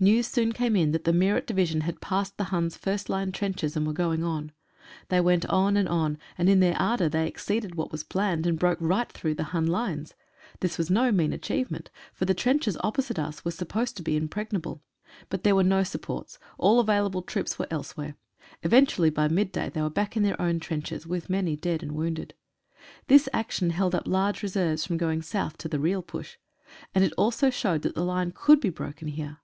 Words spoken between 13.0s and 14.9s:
us were supposed to be impregnable.